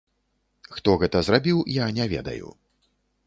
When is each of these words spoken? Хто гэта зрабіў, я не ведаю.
Хто 0.77 0.95
гэта 1.03 1.19
зрабіў, 1.27 1.61
я 1.75 1.85
не 1.99 2.05
ведаю. 2.17 2.49